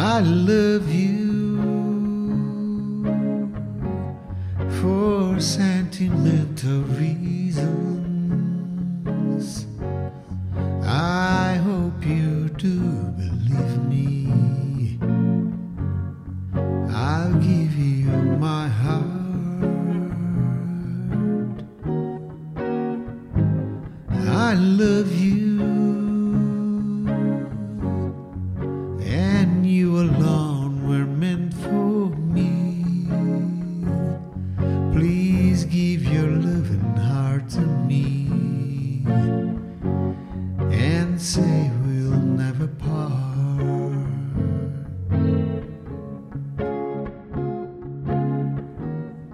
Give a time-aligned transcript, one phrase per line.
[0.00, 1.58] I love you
[4.80, 8.06] for sentimental reasons.
[10.84, 12.78] I hope you do
[13.18, 15.00] believe me.
[16.94, 18.06] I'll give you
[18.38, 19.04] my heart.
[24.28, 25.58] I love you,
[35.58, 39.02] Please give your loving heart to me
[40.70, 43.96] and say we'll never part.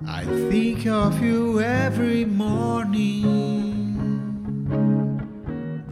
[0.08, 3.84] I think of you every morning,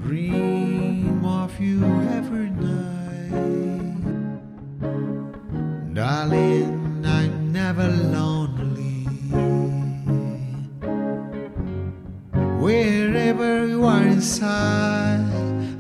[0.02, 1.84] dream of you
[2.16, 3.34] every night.
[5.92, 8.51] Darling, I'm never lonely.
[13.12, 15.20] wherever you are inside,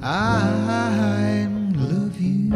[0.02, 2.50] I love you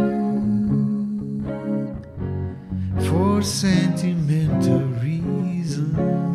[3.09, 6.26] for sentimental reasons.